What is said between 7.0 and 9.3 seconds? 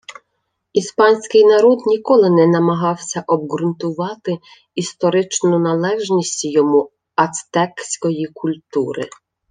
ацтекської культури